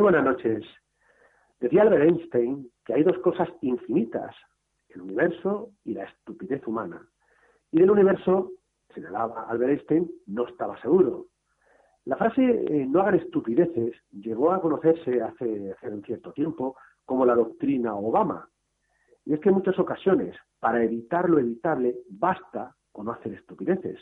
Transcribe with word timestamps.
buenas 0.00 0.24
noches. 0.24 0.64
Decía 1.60 1.82
Albert 1.82 2.04
Einstein 2.04 2.70
que 2.84 2.94
hay 2.94 3.02
dos 3.02 3.18
cosas 3.18 3.48
infinitas, 3.60 4.34
el 4.88 5.02
universo 5.02 5.70
y 5.84 5.94
la 5.94 6.04
estupidez 6.04 6.66
humana. 6.66 7.06
Y 7.70 7.80
del 7.80 7.90
universo, 7.90 8.52
señalaba 8.94 9.48
Albert 9.48 9.70
Einstein, 9.70 10.10
no 10.26 10.48
estaba 10.48 10.80
seguro. 10.80 11.26
La 12.06 12.16
frase 12.16 12.42
eh, 12.42 12.86
no 12.88 13.00
hagan 13.00 13.16
estupideces 13.16 13.94
llegó 14.10 14.52
a 14.52 14.60
conocerse 14.60 15.20
hace, 15.20 15.74
un 15.82 16.02
cierto 16.04 16.32
tiempo 16.32 16.76
como 17.04 17.24
la 17.24 17.34
doctrina 17.34 17.94
Obama. 17.94 18.48
Y 19.24 19.34
es 19.34 19.40
que 19.40 19.50
en 19.50 19.56
muchas 19.56 19.78
ocasiones, 19.78 20.36
para 20.58 20.82
evitar 20.82 21.28
lo 21.28 21.38
evitable, 21.38 21.96
basta 22.08 22.74
con 22.90 23.08
hacer 23.08 23.34
estupideces. 23.34 24.00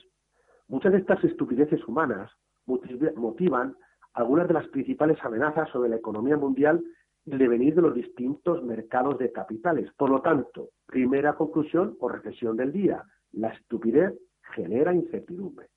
Muchas 0.69 0.93
de 0.93 0.99
estas 0.99 1.23
estupideces 1.25 1.87
humanas 1.87 2.31
motivan 2.67 3.75
algunas 4.21 4.49
de 4.49 4.55
las 4.55 4.69
principales 4.69 5.19
amenazas 5.23 5.69
sobre 5.71 5.89
la 5.89 5.97
economía 5.97 6.37
mundial 6.37 6.83
y 7.25 7.33
el 7.33 7.39
devenir 7.39 7.75
de 7.75 7.83
los 7.83 7.95
distintos 7.95 8.63
mercados 8.63 9.19
de 9.19 9.33
capitales. 9.33 9.91
Por 9.97 10.11
lo 10.11 10.21
tanto, 10.21 10.71
primera 10.87 11.35
conclusión 11.35 11.97
o 12.01 12.09
reflexión 12.09 12.57
del 12.57 12.73
día, 12.73 13.03
la 13.33 13.49
estupidez 13.49 14.15
genera 14.55 14.95
incertidumbre. 14.95 15.69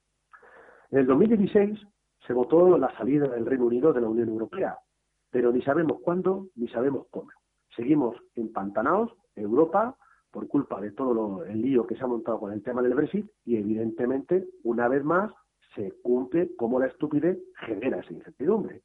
En 0.90 1.00
el 1.00 1.06
2016 1.06 1.78
se 2.26 2.32
votó 2.32 2.78
la 2.78 2.94
salida 2.96 3.28
del 3.28 3.46
Reino 3.46 3.66
Unido 3.66 3.92
de 3.92 4.00
la 4.00 4.08
Unión 4.08 4.28
Europea, 4.28 4.78
pero 5.30 5.52
ni 5.52 5.62
sabemos 5.62 6.00
cuándo 6.02 6.48
ni 6.54 6.68
sabemos 6.68 7.06
cómo. 7.10 7.30
Seguimos 7.74 8.16
empantanados, 8.34 9.12
Europa, 9.34 9.96
por 10.30 10.48
culpa 10.48 10.80
de 10.80 10.92
todo 10.92 11.44
el 11.44 11.62
lío 11.62 11.86
que 11.86 11.96
se 11.96 12.04
ha 12.04 12.08
montado 12.08 12.40
con 12.40 12.52
el 12.52 12.62
tema 12.62 12.82
del 12.82 12.94
Brexit 12.94 13.26
y 13.44 13.56
evidentemente, 13.56 14.46
una 14.64 14.88
vez 14.88 15.04
más, 15.04 15.32
se 15.74 15.92
cumple 16.02 16.54
cómo 16.56 16.78
la 16.78 16.86
estupidez 16.86 17.38
genera 17.66 18.00
esa 18.00 18.12
incertidumbre. 18.12 18.82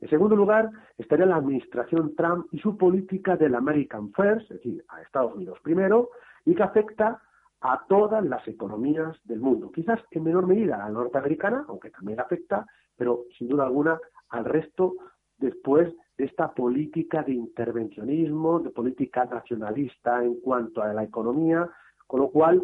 En 0.00 0.10
segundo 0.10 0.36
lugar, 0.36 0.70
estaría 0.98 1.26
la 1.26 1.36
administración 1.36 2.14
Trump 2.14 2.46
y 2.52 2.58
su 2.58 2.76
política 2.76 3.36
del 3.36 3.54
American 3.54 4.12
First, 4.12 4.50
es 4.50 4.58
decir, 4.58 4.84
a 4.88 5.00
Estados 5.00 5.34
Unidos 5.34 5.58
primero, 5.62 6.10
y 6.44 6.54
que 6.54 6.62
afecta 6.62 7.22
a 7.60 7.86
todas 7.88 8.24
las 8.24 8.46
economías 8.46 9.16
del 9.24 9.40
mundo. 9.40 9.70
Quizás 9.72 10.00
en 10.10 10.24
menor 10.24 10.46
medida 10.46 10.76
a 10.76 10.88
la 10.88 10.90
norteamericana, 10.90 11.64
aunque 11.68 11.90
también 11.90 12.20
afecta, 12.20 12.66
pero 12.96 13.24
sin 13.38 13.48
duda 13.48 13.64
alguna 13.64 13.98
al 14.28 14.44
resto 14.44 14.94
después 15.38 15.94
de 16.18 16.24
esta 16.24 16.52
política 16.52 17.22
de 17.22 17.32
intervencionismo, 17.32 18.60
de 18.60 18.70
política 18.70 19.24
nacionalista 19.24 20.22
en 20.22 20.40
cuanto 20.40 20.82
a 20.82 20.92
la 20.92 21.04
economía, 21.04 21.68
con 22.06 22.20
lo 22.20 22.30
cual 22.30 22.62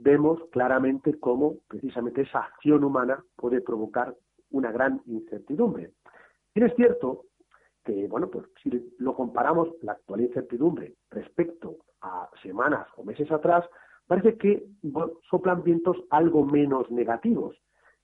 vemos 0.00 0.40
claramente 0.50 1.18
cómo 1.18 1.56
precisamente 1.68 2.22
esa 2.22 2.40
acción 2.40 2.84
humana 2.84 3.22
puede 3.36 3.60
provocar 3.60 4.14
una 4.50 4.72
gran 4.72 5.00
incertidumbre. 5.06 5.92
Y 6.54 6.62
es 6.64 6.74
cierto 6.74 7.26
que, 7.84 8.08
bueno, 8.08 8.28
pues 8.30 8.46
si 8.62 8.70
lo 8.98 9.14
comparamos 9.14 9.68
la 9.82 9.92
actual 9.92 10.22
incertidumbre 10.22 10.94
respecto 11.10 11.76
a 12.00 12.28
semanas 12.42 12.86
o 12.96 13.04
meses 13.04 13.30
atrás, 13.30 13.64
parece 14.06 14.36
que 14.36 14.66
soplan 15.30 15.62
vientos 15.62 15.96
algo 16.10 16.44
menos 16.44 16.90
negativos 16.90 17.56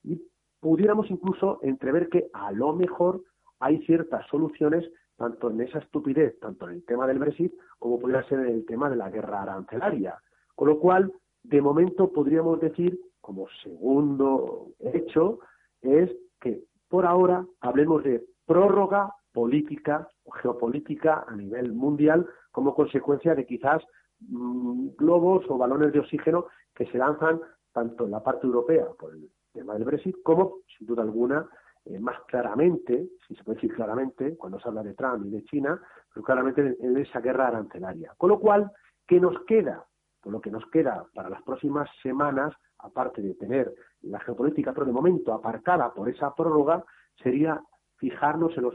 y 0.05 0.23
pudiéramos 0.61 1.11
incluso 1.11 1.59
entrever 1.63 2.09
que 2.09 2.29
a 2.33 2.53
lo 2.53 2.73
mejor 2.75 3.23
hay 3.59 3.85
ciertas 3.87 4.27
soluciones 4.29 4.85
tanto 5.17 5.51
en 5.51 5.63
esa 5.63 5.79
estupidez, 5.79 6.39
tanto 6.41 6.69
en 6.69 6.75
el 6.75 6.85
tema 6.85 7.07
del 7.07 7.19
Brexit, 7.19 7.53
como 7.79 7.99
pudiera 7.99 8.23
ser 8.29 8.41
en 8.41 8.55
el 8.55 8.67
tema 8.67 8.91
de 8.91 8.97
la 8.97 9.11
guerra 9.11 9.43
arancelaria. 9.43 10.19
Con 10.55 10.69
lo 10.69 10.79
cual, 10.79 11.13
de 11.49 11.63
momento 11.63 12.13
podríamos 12.13 12.61
decir, 12.61 12.99
como 13.21 13.47
segundo 13.63 14.69
hecho, 14.81 15.39
es 15.81 16.11
que 16.41 16.63
por 16.89 17.07
ahora 17.07 17.47
hablemos 17.61 18.03
de 18.05 18.25
prórroga 18.47 19.13
política 19.33 20.09
o 20.25 20.31
geopolítica 20.33 21.25
a 21.27 21.37
nivel 21.37 21.73
mundial 21.73 22.27
como 22.51 22.75
consecuencia 22.75 23.35
de 23.35 23.47
quizás 23.47 23.83
mm, 24.21 24.89
globos 24.97 25.45
o 25.49 25.59
balones 25.59 25.93
de 25.93 26.01
oxígeno 26.01 26.47
que 26.75 26.87
se 26.87 26.99
lanzan 26.99 27.41
tanto 27.73 28.05
en 28.05 28.13
la 28.13 28.23
parte 28.23 28.47
europea 28.47 28.87
por 28.99 29.15
el 29.15 29.29
tema 29.53 29.75
del 29.75 29.85
Brexit 29.85 30.17
como, 30.23 30.59
sin 30.77 30.87
duda 30.87 31.03
alguna, 31.03 31.49
eh, 31.85 32.01
más 32.01 32.19
claramente, 32.27 33.09
si 33.27 33.35
se 33.35 33.45
puede 33.45 33.57
decir 33.57 33.75
claramente, 33.75 34.37
cuando 34.37 34.59
se 34.59 34.69
habla 34.69 34.83
de 34.83 34.95
Trump 34.95 35.27
y 35.27 35.31
de 35.31 35.45
China, 35.45 35.81
pero 36.13 36.25
claramente 36.25 36.77
en 36.81 36.97
esa 36.97 37.21
guerra 37.21 37.49
arancelaria. 37.49 38.15
Con 38.17 38.31
lo 38.31 38.41
cual, 38.41 38.71
¿qué 39.07 39.21
nos 39.21 39.45
queda? 39.45 39.85
Lo 40.31 40.41
que 40.41 40.51
nos 40.51 40.67
queda 40.71 41.07
para 41.15 41.31
las 41.31 41.43
próximas 41.43 41.89
semanas, 42.03 42.53
aparte 42.79 43.23
de 43.23 43.35
tener 43.35 43.73
la 44.03 44.21
geopolítica, 44.21 44.73
pero 44.73 44.87
de 44.87 44.93
momento 44.93 45.33
aparcada 45.33 45.93
por 45.95 46.09
esa 46.09 46.35
prórroga, 46.35 46.85
sería 47.23 47.61
fijarnos 47.97 48.57
en 48.57 48.63
los 48.65 48.75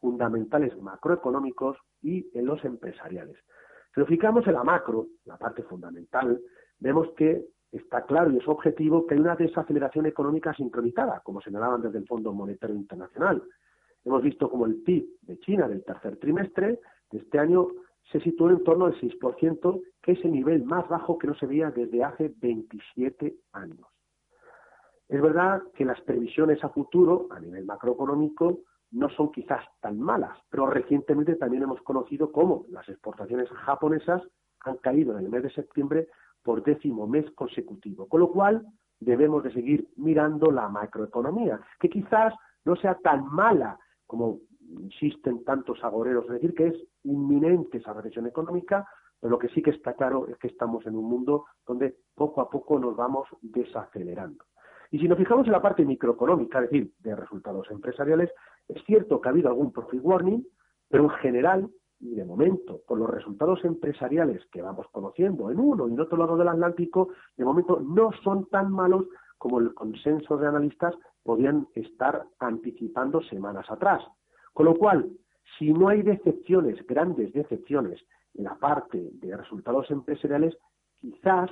fundamentales 0.00 0.76
macroeconómicos 0.80 1.78
y 2.02 2.28
en 2.38 2.46
los 2.46 2.64
empresariales. 2.64 3.36
Si 3.94 4.00
nos 4.00 4.08
fijamos 4.08 4.46
en 4.46 4.54
la 4.54 4.64
macro, 4.64 5.06
la 5.24 5.36
parte 5.36 5.62
fundamental, 5.62 6.40
vemos 6.78 7.08
que 7.16 7.46
está 7.72 8.04
claro 8.04 8.30
y 8.30 8.38
es 8.38 8.46
objetivo 8.46 9.06
que 9.06 9.14
hay 9.14 9.20
una 9.20 9.36
desaceleración 9.36 10.06
económica 10.06 10.54
sincronizada, 10.54 11.20
como 11.24 11.40
señalaban 11.40 11.82
desde 11.82 11.98
el 11.98 12.06
Fondo 12.06 12.32
Monetario 12.32 12.76
Internacional. 12.76 13.42
Hemos 14.04 14.22
visto 14.22 14.50
como 14.50 14.66
el 14.66 14.82
PIB 14.82 15.06
de 15.22 15.38
China 15.40 15.68
del 15.68 15.84
tercer 15.84 16.18
trimestre 16.18 16.80
de 17.10 17.18
este 17.18 17.38
año 17.38 17.68
se 18.10 18.20
situó 18.20 18.50
en 18.50 18.62
torno 18.64 18.86
al 18.86 19.00
6%, 19.00 19.82
que 20.02 20.12
es 20.12 20.24
el 20.24 20.32
nivel 20.32 20.64
más 20.64 20.88
bajo 20.88 21.18
que 21.18 21.26
no 21.26 21.34
se 21.34 21.46
veía 21.46 21.70
desde 21.70 22.02
hace 22.04 22.32
27 22.40 23.34
años. 23.52 23.86
Es 25.08 25.20
verdad 25.20 25.62
que 25.74 25.84
las 25.84 26.00
previsiones 26.00 26.62
a 26.64 26.70
futuro, 26.70 27.28
a 27.30 27.38
nivel 27.38 27.64
macroeconómico, 27.64 28.60
no 28.92 29.08
son 29.10 29.32
quizás 29.32 29.64
tan 29.80 29.98
malas, 29.98 30.38
pero 30.50 30.66
recientemente 30.66 31.36
también 31.36 31.62
hemos 31.62 31.80
conocido 31.82 32.30
cómo 32.30 32.66
las 32.70 32.88
exportaciones 32.88 33.48
japonesas 33.50 34.22
han 34.60 34.76
caído 34.78 35.16
en 35.16 35.24
el 35.24 35.30
mes 35.30 35.42
de 35.42 35.50
septiembre 35.50 36.08
por 36.42 36.62
décimo 36.62 37.06
mes 37.06 37.30
consecutivo, 37.32 38.06
con 38.06 38.20
lo 38.20 38.30
cual 38.30 38.66
debemos 39.00 39.42
de 39.42 39.52
seguir 39.52 39.88
mirando 39.96 40.50
la 40.50 40.68
macroeconomía, 40.68 41.60
que 41.80 41.88
quizás 41.88 42.34
no 42.64 42.76
sea 42.76 42.94
tan 42.96 43.26
mala 43.26 43.78
como 44.06 44.38
insisten 44.80 45.44
tantos 45.44 45.82
agoreros, 45.84 46.24
es 46.26 46.32
decir, 46.32 46.54
que 46.54 46.68
es 46.68 46.74
inminente 47.04 47.78
esa 47.78 47.92
recesión 47.92 48.26
económica, 48.26 48.86
pero 49.20 49.30
lo 49.30 49.38
que 49.38 49.48
sí 49.48 49.62
que 49.62 49.70
está 49.70 49.94
claro 49.94 50.26
es 50.28 50.36
que 50.38 50.48
estamos 50.48 50.86
en 50.86 50.96
un 50.96 51.04
mundo 51.04 51.46
donde 51.66 51.96
poco 52.14 52.40
a 52.40 52.50
poco 52.50 52.78
nos 52.78 52.96
vamos 52.96 53.28
desacelerando. 53.40 54.44
Y 54.90 54.98
si 54.98 55.08
nos 55.08 55.16
fijamos 55.16 55.46
en 55.46 55.52
la 55.52 55.62
parte 55.62 55.84
microeconómica, 55.84 56.62
es 56.62 56.70
decir, 56.70 56.92
de 56.98 57.16
resultados 57.16 57.70
empresariales, 57.70 58.30
es 58.68 58.82
cierto 58.84 59.20
que 59.20 59.28
ha 59.28 59.32
habido 59.32 59.48
algún 59.48 59.72
profit 59.72 60.00
warning, 60.02 60.46
pero 60.88 61.04
en 61.04 61.10
general 61.10 61.70
y 62.02 62.16
de 62.16 62.24
momento, 62.24 62.82
con 62.84 62.98
los 62.98 63.08
resultados 63.08 63.64
empresariales 63.64 64.44
que 64.50 64.60
vamos 64.60 64.86
conociendo 64.90 65.50
en 65.52 65.60
uno 65.60 65.88
y 65.88 65.92
en 65.92 66.00
otro 66.00 66.18
lado 66.18 66.36
del 66.36 66.48
Atlántico, 66.48 67.10
de 67.36 67.44
momento 67.44 67.80
no 67.80 68.10
son 68.24 68.46
tan 68.46 68.72
malos 68.72 69.06
como 69.38 69.60
el 69.60 69.72
consenso 69.72 70.36
de 70.36 70.48
analistas 70.48 70.94
podían 71.22 71.68
estar 71.74 72.24
anticipando 72.40 73.22
semanas 73.22 73.70
atrás. 73.70 74.02
Con 74.52 74.66
lo 74.66 74.76
cual, 74.76 75.10
si 75.58 75.72
no 75.72 75.88
hay 75.88 76.02
decepciones, 76.02 76.84
grandes 76.86 77.32
decepciones, 77.32 78.00
en 78.34 78.44
la 78.44 78.54
parte 78.54 79.10
de 79.12 79.36
resultados 79.36 79.90
empresariales, 79.90 80.56
quizás 81.00 81.50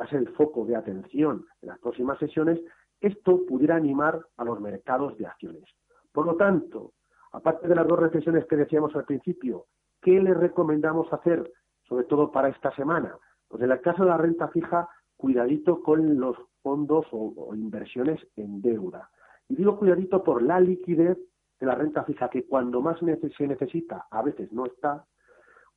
va 0.00 0.04
a 0.04 0.08
ser 0.08 0.20
el 0.20 0.28
foco 0.30 0.64
de 0.64 0.76
atención 0.76 1.44
en 1.62 1.68
las 1.68 1.78
próximas 1.78 2.18
sesiones, 2.18 2.60
esto 3.00 3.44
pudiera 3.46 3.76
animar 3.76 4.20
a 4.36 4.44
los 4.44 4.60
mercados 4.60 5.16
de 5.18 5.26
acciones. 5.26 5.64
Por 6.12 6.26
lo 6.26 6.36
tanto, 6.36 6.92
aparte 7.32 7.66
de 7.66 7.74
las 7.74 7.86
dos 7.86 7.98
reflexiones 7.98 8.44
que 8.46 8.56
decíamos 8.56 8.94
al 8.94 9.04
principio, 9.04 9.66
¿qué 10.02 10.20
le 10.20 10.34
recomendamos 10.34 11.12
hacer, 11.12 11.50
sobre 11.88 12.04
todo 12.04 12.30
para 12.30 12.48
esta 12.48 12.74
semana? 12.76 13.16
Pues 13.48 13.62
en 13.62 13.70
el 13.70 13.80
caso 13.80 14.04
de 14.04 14.10
la 14.10 14.18
renta 14.18 14.48
fija, 14.48 14.88
cuidadito 15.16 15.82
con 15.82 16.18
los 16.18 16.36
fondos 16.62 17.06
o 17.10 17.54
inversiones 17.54 18.20
en 18.36 18.60
deuda. 18.60 19.10
Y 19.48 19.56
digo 19.56 19.78
cuidadito 19.78 20.22
por 20.22 20.42
la 20.42 20.60
liquidez 20.60 21.18
de 21.60 21.66
la 21.66 21.74
renta 21.74 22.04
fija 22.04 22.30
que 22.30 22.46
cuando 22.46 22.80
más 22.80 22.98
se 22.98 23.46
necesita 23.46 24.06
a 24.10 24.22
veces 24.22 24.50
no 24.52 24.66
está, 24.66 25.04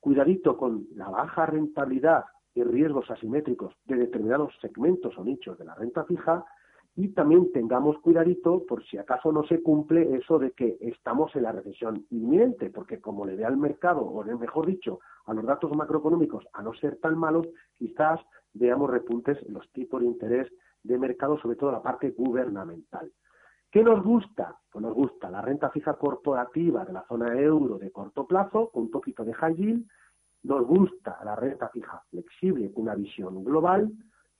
cuidadito 0.00 0.56
con 0.56 0.86
la 0.94 1.08
baja 1.10 1.46
rentabilidad 1.46 2.24
y 2.54 2.62
riesgos 2.62 3.10
asimétricos 3.10 3.74
de 3.84 3.96
determinados 3.96 4.54
segmentos 4.60 5.16
o 5.18 5.24
nichos 5.24 5.58
de 5.58 5.64
la 5.64 5.74
renta 5.74 6.04
fija 6.04 6.44
y 6.96 7.08
también 7.08 7.50
tengamos 7.52 7.98
cuidadito 7.98 8.64
por 8.66 8.84
si 8.84 8.98
acaso 8.98 9.32
no 9.32 9.44
se 9.44 9.62
cumple 9.62 10.16
eso 10.16 10.38
de 10.38 10.52
que 10.52 10.78
estamos 10.80 11.34
en 11.34 11.42
la 11.42 11.52
recesión 11.52 12.06
inminente, 12.10 12.70
porque 12.70 13.00
como 13.00 13.26
le 13.26 13.34
ve 13.34 13.44
al 13.44 13.56
mercado, 13.56 14.02
o 14.02 14.22
mejor 14.24 14.66
dicho, 14.66 15.00
a 15.26 15.34
los 15.34 15.44
datos 15.44 15.74
macroeconómicos, 15.74 16.46
a 16.52 16.62
no 16.62 16.72
ser 16.74 16.96
tan 16.98 17.18
malos, 17.18 17.48
quizás 17.74 18.20
veamos 18.52 18.90
repuntes 18.90 19.38
en 19.44 19.54
los 19.54 19.68
tipos 19.72 20.02
de 20.02 20.06
interés 20.06 20.52
de 20.84 20.98
mercado, 20.98 21.36
sobre 21.38 21.56
todo 21.56 21.72
la 21.72 21.82
parte 21.82 22.10
gubernamental. 22.10 23.10
¿Qué 23.74 23.82
nos 23.82 24.04
gusta? 24.04 24.56
Pues 24.70 24.84
nos 24.84 24.94
gusta 24.94 25.28
la 25.32 25.42
renta 25.42 25.68
fija 25.68 25.94
corporativa 25.94 26.84
de 26.84 26.92
la 26.92 27.04
zona 27.08 27.36
euro 27.36 27.76
de 27.76 27.90
corto 27.90 28.24
plazo, 28.24 28.70
con 28.70 28.84
un 28.84 28.90
poquito 28.92 29.24
de 29.24 29.34
high 29.34 29.56
yield. 29.56 29.84
Nos 30.44 30.64
gusta 30.64 31.18
la 31.24 31.34
renta 31.34 31.68
fija 31.70 32.00
flexible 32.08 32.72
con 32.72 32.84
una 32.84 32.94
visión 32.94 33.42
global. 33.42 33.90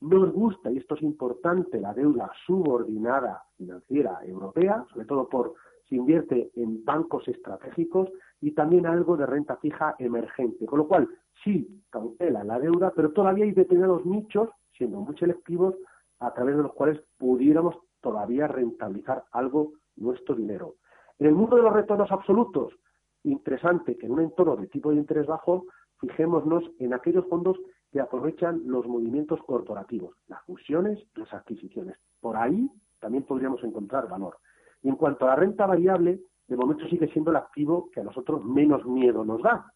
Nos 0.02 0.32
gusta, 0.32 0.70
y 0.70 0.76
esto 0.76 0.94
es 0.94 1.02
importante, 1.02 1.80
la 1.80 1.92
deuda 1.92 2.30
subordinada 2.46 3.42
financiera 3.56 4.20
europea, 4.24 4.86
sobre 4.92 5.04
todo 5.04 5.28
por 5.28 5.54
se 5.88 5.96
invierte 5.96 6.52
en 6.54 6.84
bancos 6.84 7.26
estratégicos 7.26 8.10
y 8.40 8.52
también 8.52 8.86
algo 8.86 9.16
de 9.16 9.26
renta 9.26 9.56
fija 9.56 9.96
emergente. 9.98 10.64
Con 10.64 10.78
lo 10.78 10.86
cual, 10.86 11.08
sí, 11.42 11.82
cautela 11.90 12.44
la 12.44 12.60
deuda, 12.60 12.92
pero 12.94 13.10
todavía 13.10 13.46
hay 13.46 13.50
determinados 13.50 14.06
nichos, 14.06 14.48
siendo 14.78 15.00
muy 15.00 15.16
selectivos, 15.16 15.74
a 16.20 16.32
través 16.32 16.56
de 16.56 16.62
los 16.62 16.72
cuales 16.74 17.00
pudiéramos 17.18 17.74
todavía 18.04 18.46
rentabilizar 18.46 19.24
algo 19.32 19.72
nuestro 19.96 20.34
dinero. 20.34 20.74
En 21.18 21.26
el 21.26 21.34
mundo 21.34 21.56
de 21.56 21.62
los 21.62 21.72
retornos 21.72 22.12
absolutos, 22.12 22.74
interesante 23.22 23.96
que 23.96 24.06
en 24.06 24.12
un 24.12 24.20
entorno 24.20 24.56
de 24.56 24.66
tipo 24.66 24.90
de 24.90 24.96
interés 24.96 25.26
bajo, 25.26 25.64
fijémonos 26.00 26.64
en 26.78 26.92
aquellos 26.92 27.26
fondos 27.28 27.56
que 27.90 28.00
aprovechan 28.00 28.60
los 28.66 28.86
movimientos 28.86 29.40
corporativos, 29.46 30.16
las 30.28 30.42
fusiones, 30.44 31.02
las 31.14 31.32
adquisiciones. 31.32 31.96
Por 32.20 32.36
ahí 32.36 32.70
también 33.00 33.24
podríamos 33.24 33.64
encontrar 33.64 34.08
valor. 34.08 34.36
Y 34.82 34.88
en 34.88 34.96
cuanto 34.96 35.24
a 35.24 35.28
la 35.28 35.36
renta 35.36 35.66
variable, 35.66 36.20
de 36.46 36.56
momento 36.56 36.86
sigue 36.88 37.08
siendo 37.08 37.30
el 37.30 37.38
activo 37.38 37.88
que 37.90 38.00
a 38.00 38.04
nosotros 38.04 38.44
menos 38.44 38.84
miedo 38.84 39.24
nos 39.24 39.40
da, 39.40 39.72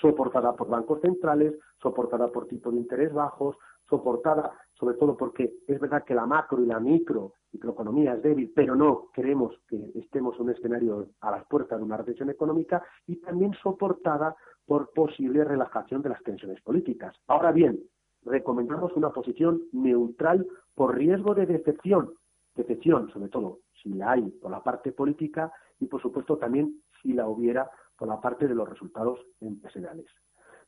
soportada 0.00 0.56
por 0.56 0.68
bancos 0.68 1.00
centrales, 1.00 1.54
soportada 1.80 2.28
por 2.32 2.48
tipos 2.48 2.72
de 2.72 2.80
interés 2.80 3.12
bajos, 3.12 3.56
soportada 3.88 4.52
sobre 4.82 4.96
todo 4.96 5.16
porque 5.16 5.58
es 5.68 5.78
verdad 5.78 6.02
que 6.02 6.12
la 6.12 6.26
macro 6.26 6.60
y 6.60 6.66
la 6.66 6.80
micro 6.80 7.34
microeconomía 7.52 8.14
es 8.14 8.22
débil, 8.24 8.52
pero 8.52 8.74
no 8.74 9.10
queremos 9.14 9.54
que 9.68 9.78
estemos 9.94 10.34
en 10.34 10.42
un 10.42 10.50
escenario 10.50 11.06
a 11.20 11.30
las 11.30 11.44
puertas 11.46 11.78
de 11.78 11.84
una 11.84 11.98
recesión 11.98 12.30
económica 12.30 12.82
y 13.06 13.14
también 13.20 13.54
soportada 13.62 14.34
por 14.66 14.90
posible 14.92 15.44
relajación 15.44 16.02
de 16.02 16.08
las 16.08 16.20
tensiones 16.24 16.60
políticas. 16.62 17.14
Ahora 17.28 17.52
bien, 17.52 17.78
recomendamos 18.24 18.92
una 18.96 19.10
posición 19.10 19.62
neutral 19.70 20.48
por 20.74 20.96
riesgo 20.96 21.32
de 21.36 21.46
decepción, 21.46 22.14
decepción 22.56 23.08
sobre 23.12 23.28
todo 23.28 23.60
si 23.80 23.90
la 23.90 24.10
hay 24.10 24.30
por 24.30 24.50
la 24.50 24.64
parte 24.64 24.90
política 24.90 25.52
y 25.78 25.86
por 25.86 26.02
supuesto 26.02 26.38
también 26.38 26.82
si 27.00 27.12
la 27.12 27.28
hubiera 27.28 27.70
por 27.96 28.08
la 28.08 28.20
parte 28.20 28.48
de 28.48 28.56
los 28.56 28.68
resultados 28.68 29.20
empresariales. 29.40 30.06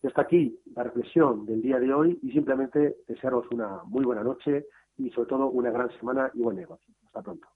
Y 0.05 0.07
hasta 0.07 0.21
aquí 0.21 0.61
la 0.77 0.83
reflexión 0.83 1.47
del 1.47 1.63
día 1.63 1.81
de 1.81 1.95
hoy 1.95 2.19
y 2.23 2.31
simplemente 2.33 2.99
desearos 3.09 3.47
una 3.51 3.85
muy 3.87 4.05
buena 4.05 4.23
noche 4.23 4.67
y 4.99 5.09
sobre 5.09 5.31
todo 5.31 5.49
una 5.49 5.71
gran 5.71 5.91
semana 5.99 6.31
y 6.35 6.43
buen 6.43 6.57
negocio. 6.57 6.95
Hasta 7.07 7.23
pronto. 7.23 7.49